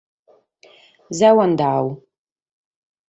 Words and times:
So 1.17 1.29
andadu. 1.45 1.87